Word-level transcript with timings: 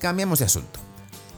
Cambiamos 0.00 0.40
de 0.40 0.46
asunto. 0.46 0.80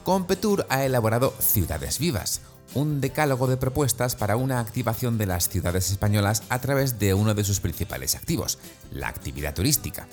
Competur 0.05 0.67
ha 0.71 0.87
elaborado 0.87 1.35
Ciudades 1.39 1.99
Vivas, 1.99 2.41
un 2.73 3.03
decálogo 3.03 3.47
de 3.47 3.59
propuestas 3.59 4.17
para 4.17 4.37
una 4.37 4.59
activación 4.59 5.19
de 5.19 5.27
las 5.27 5.51
ciudades 5.51 5.91
españolas 5.91 6.45
a 6.49 6.59
través 6.59 6.99
de 6.99 7.13
uno 7.13 7.35
de 7.35 7.45
sus 7.45 7.61
principales 7.61 8.15
activos, 8.15 8.59
la 8.91 9.09
actividad 9.09 9.55
turística. 9.55 10.09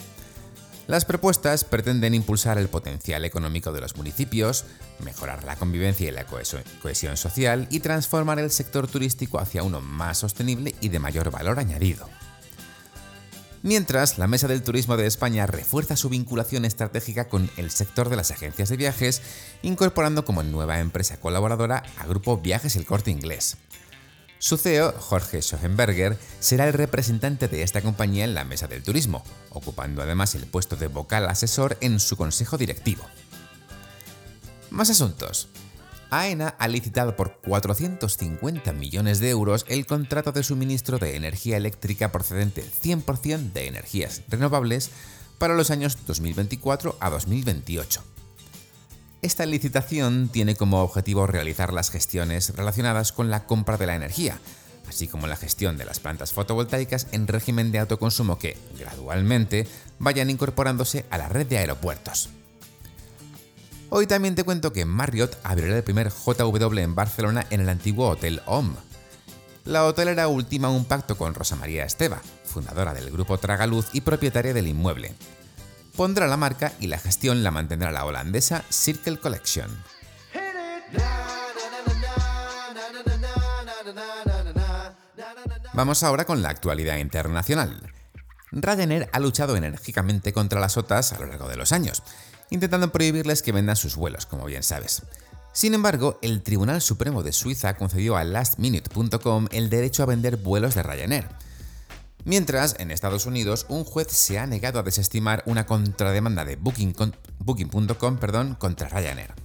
Las 0.88 1.04
propuestas 1.04 1.64
pretenden 1.64 2.14
impulsar 2.14 2.60
el 2.60 2.68
potencial 2.68 3.26
económico 3.26 3.72
de 3.72 3.82
los 3.82 3.96
municipios, 3.96 4.66
mejorar 5.00 5.44
la 5.44 5.56
convivencia 5.56 6.08
y 6.08 6.12
la 6.12 6.26
cohesión 6.26 7.18
social 7.18 7.68
y 7.72 7.80
transformar 7.80 8.38
el 8.38 8.52
sector 8.52 8.88
turístico 8.88 9.40
hacia 9.40 9.64
uno 9.64 9.82
más 9.82 10.20
sostenible 10.20 10.76
y 10.82 10.90
de 10.90 11.00
mayor 11.00 11.32
valor 11.32 11.58
añadido. 11.58 12.08
Mientras, 13.64 14.20
la 14.20 14.28
Mesa 14.28 14.48
del 14.48 14.62
Turismo 14.62 14.96
de 14.96 15.08
España 15.08 15.48
refuerza 15.48 15.96
su 15.96 16.08
vinculación 16.10 16.66
estratégica 16.66 17.30
con 17.30 17.50
el 17.58 17.72
sector 17.72 18.10
de 18.10 18.16
las 18.16 18.30
agencias 18.30 18.70
de 18.70 18.78
viajes, 18.78 19.24
incorporando 19.64 20.24
como 20.24 20.44
nueva 20.44 20.80
empresa 20.80 21.20
colaboradora 21.20 21.82
a 21.98 22.06
Grupo 22.06 22.38
Viajes 22.38 22.76
El 22.76 22.86
Corte 22.86 23.10
Inglés. 23.10 23.58
Su 24.46 24.58
CEO, 24.58 24.94
Jorge 25.00 25.42
Schoenberger, 25.42 26.20
será 26.40 26.68
el 26.68 26.74
representante 26.74 27.48
de 27.48 27.64
esta 27.64 27.82
compañía 27.82 28.26
en 28.26 28.36
la 28.36 28.44
mesa 28.44 28.68
del 28.68 28.84
turismo, 28.84 29.24
ocupando 29.50 30.04
además 30.04 30.36
el 30.36 30.46
puesto 30.46 30.76
de 30.76 30.86
vocal 30.86 31.26
asesor 31.26 31.80
en 31.82 32.00
su 32.00 32.16
consejo 32.16 32.56
directivo. 32.56 33.04
Más 34.70 34.92
asuntos. 34.92 35.48
AENA 36.12 36.50
ha 36.60 36.68
licitado 36.68 37.16
por 37.16 37.40
450 37.42 38.72
millones 38.74 39.20
de 39.20 39.32
euros 39.32 39.66
el 39.68 39.88
contrato 39.88 40.32
de 40.32 40.44
suministro 40.44 41.00
de 41.00 41.16
energía 41.16 41.58
eléctrica 41.58 42.12
procedente 42.12 42.64
100% 42.64 43.52
de 43.52 43.66
energías 43.66 44.22
renovables 44.28 44.92
para 45.40 45.56
los 45.56 45.72
años 45.72 45.98
2024 46.06 46.98
a 47.00 47.10
2028 47.10 48.15
esta 49.26 49.46
licitación 49.48 50.30
tiene 50.32 50.56
como 50.56 50.84
objetivo 50.84 51.26
realizar 51.26 51.74
las 51.74 51.90
gestiones 51.90 52.56
relacionadas 52.56 53.12
con 53.12 53.32
la 53.32 53.46
compra 53.46 53.76
de 53.78 53.88
la 53.88 53.96
energía, 53.96 54.40
así 54.88 55.08
como 55.08 55.26
la 55.26 55.36
gestión 55.36 55.78
de 55.78 55.86
las 55.86 56.00
plantas 56.00 56.32
fotovoltaicas 56.32 57.08
en 57.12 57.28
régimen 57.28 57.72
de 57.72 57.80
autoconsumo 57.80 58.38
que, 58.38 58.56
gradualmente, 58.78 59.68
vayan 59.98 60.30
incorporándose 60.30 61.06
a 61.10 61.18
la 61.18 61.28
red 61.28 61.48
de 61.48 61.58
aeropuertos. 61.58 62.30
Hoy 63.90 64.06
también 64.06 64.36
te 64.36 64.44
cuento 64.44 64.72
que 64.72 64.86
Marriott 64.86 65.38
abrirá 65.44 65.76
el 65.76 65.84
primer 65.84 66.12
JW 66.12 66.78
en 66.78 66.94
Barcelona 66.94 67.48
en 67.50 67.62
el 67.62 67.70
antiguo 67.70 68.10
Hotel 68.10 68.42
OM. 68.46 68.76
La 69.64 69.86
hotelera 69.86 70.28
ultima 70.28 70.70
un 70.70 70.86
pacto 70.86 71.18
con 71.18 71.34
Rosa 71.34 71.56
María 71.56 71.84
Esteva, 71.84 72.22
fundadora 72.44 72.94
del 72.94 73.10
grupo 73.10 73.40
Tragaluz 73.40 73.88
y 73.94 74.02
propietaria 74.02 74.54
del 74.54 74.68
inmueble, 74.68 75.16
pondrá 75.96 76.28
la 76.28 76.38
marca 76.38 76.74
y 76.80 76.88
la 76.88 76.98
gestión 76.98 77.44
la 77.44 77.52
mantendrá 77.52 77.92
la 77.92 78.06
holandesa 78.06 78.64
Circle 78.70 79.20
Collection. 79.20 79.70
Vamos 85.74 86.04
ahora 86.04 86.26
con 86.26 86.42
la 86.42 86.50
actualidad 86.50 86.98
internacional. 86.98 87.92
Ryanair 88.52 89.10
ha 89.12 89.20
luchado 89.20 89.58
enérgicamente 89.58 90.32
contra 90.32 90.62
las 90.62 90.78
OTAs 90.78 91.12
a 91.12 91.20
lo 91.20 91.26
largo 91.26 91.50
de 91.50 91.58
los 91.58 91.74
años, 91.74 92.04
intentando 92.50 92.92
prohibirles 92.92 93.42
que 93.42 93.52
vendan 93.52 93.76
sus 93.76 93.98
vuelos, 93.98 94.26
como 94.26 94.46
bien 94.46 94.64
sabes. 94.64 95.04
Sin 95.52 95.74
embargo, 95.74 96.20
el 96.22 96.44
Tribunal 96.44 96.82
Supremo 96.82 97.24
de 97.24 97.34
Suiza 97.34 97.76
concedió 97.76 98.16
a 98.16 98.24
lastminute.com 98.24 99.48
el 99.52 99.70
derecho 99.70 100.04
a 100.04 100.06
vender 100.06 100.38
vuelos 100.38 100.76
de 100.76 100.84
Ryanair, 100.84 101.28
Mientras, 102.26 102.76
en 102.80 102.90
Estados 102.90 103.28
Unidos, 103.28 103.68
un 103.70 103.84
juez 103.84 104.08
se 104.10 104.40
ha 104.40 104.48
negado 104.48 104.80
a 104.80 104.84
desestimar 104.84 105.44
una 105.46 105.68
contrademanda 105.68 106.44
de 106.44 106.56
Booking.com 106.56 108.18
contra 108.58 108.90
Ryanair. 108.90 109.36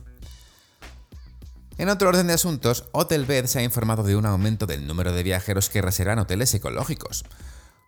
En 1.76 1.90
otro 1.90 2.08
orden 2.08 2.26
de 2.26 2.32
asuntos, 2.32 2.86
Hotelbed 2.92 3.46
se 3.46 3.58
ha 3.58 3.62
informado 3.62 4.02
de 4.02 4.16
un 4.16 4.24
aumento 4.24 4.66
del 4.66 4.86
número 4.86 5.12
de 5.12 5.22
viajeros 5.22 5.68
que 5.68 5.82
reservan 5.82 6.18
hoteles 6.18 6.52
ecológicos. 6.54 7.24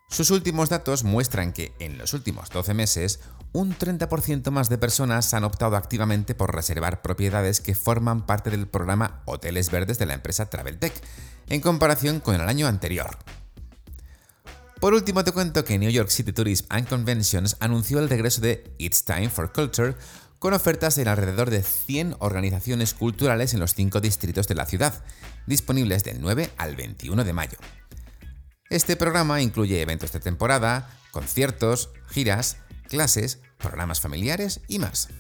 Sus 0.08 0.30
últimos 0.30 0.68
datos 0.68 1.04
muestran 1.04 1.54
que, 1.54 1.74
en 1.78 1.96
los 1.96 2.12
últimos 2.12 2.50
12 2.50 2.74
meses, 2.74 3.20
un 3.52 3.74
30% 3.74 4.50
más 4.50 4.68
de 4.68 4.76
personas 4.76 5.32
han 5.32 5.44
optado 5.44 5.76
activamente 5.76 6.34
por 6.34 6.54
reservar 6.54 7.00
propiedades 7.00 7.62
que 7.62 7.74
forman 7.74 8.26
parte 8.26 8.50
del 8.50 8.68
programa 8.68 9.22
Hoteles 9.24 9.70
Verdes 9.70 9.98
de 9.98 10.04
la 10.04 10.14
empresa 10.14 10.50
TravelTech, 10.50 10.92
en 11.48 11.62
comparación 11.62 12.20
con 12.20 12.34
el 12.34 12.42
año 12.42 12.66
anterior. 12.66 13.16
Por 14.82 14.94
último, 14.94 15.22
te 15.22 15.30
cuento 15.30 15.64
que 15.64 15.78
New 15.78 15.92
York 15.92 16.08
City 16.08 16.32
Tourism 16.32 16.66
and 16.68 16.88
Conventions 16.88 17.56
anunció 17.60 18.00
el 18.00 18.08
regreso 18.08 18.40
de 18.40 18.74
It's 18.78 19.04
Time 19.04 19.30
for 19.30 19.52
Culture 19.52 19.94
con 20.40 20.54
ofertas 20.54 20.98
en 20.98 21.06
alrededor 21.06 21.50
de 21.50 21.62
100 21.62 22.16
organizaciones 22.18 22.92
culturales 22.92 23.54
en 23.54 23.60
los 23.60 23.74
cinco 23.74 24.00
distritos 24.00 24.48
de 24.48 24.56
la 24.56 24.66
ciudad, 24.66 25.04
disponibles 25.46 26.02
del 26.02 26.20
9 26.20 26.50
al 26.56 26.74
21 26.74 27.22
de 27.22 27.32
mayo. 27.32 27.58
Este 28.70 28.96
programa 28.96 29.40
incluye 29.40 29.80
eventos 29.80 30.10
de 30.10 30.18
temporada, 30.18 30.90
conciertos, 31.12 31.90
giras, 32.10 32.56
clases, 32.88 33.38
programas 33.58 34.00
familiares 34.00 34.62
y 34.66 34.80
más. 34.80 35.10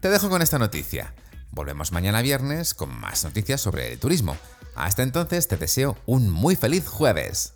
Te 0.00 0.10
dejo 0.10 0.28
con 0.28 0.42
esta 0.42 0.58
noticia. 0.58 1.14
Volvemos 1.52 1.90
mañana 1.90 2.20
viernes 2.20 2.74
con 2.74 2.94
más 3.00 3.24
noticias 3.24 3.62
sobre 3.62 3.94
el 3.94 3.98
turismo. 3.98 4.36
Hasta 4.74 5.02
entonces 5.02 5.48
te 5.48 5.56
deseo 5.56 5.96
un 6.04 6.28
muy 6.28 6.54
feliz 6.54 6.86
jueves. 6.86 7.55